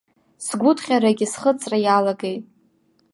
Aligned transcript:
Сгәыҭҟьарагьы 0.45 1.27
схыҵра 1.33 1.77
иалагеит. 1.81 2.43